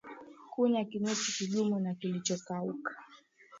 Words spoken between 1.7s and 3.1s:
na kilichokauka